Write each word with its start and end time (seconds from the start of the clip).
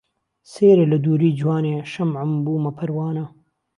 سهیره 0.51 0.85
له 0.91 0.97
دووری 1.03 1.31
جوانێ 1.39 1.75
شهمعم 1.91 2.31
بوومه 2.45 2.71
پهروانه 2.77 3.25